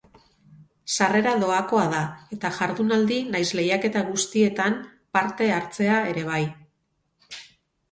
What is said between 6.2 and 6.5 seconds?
bai.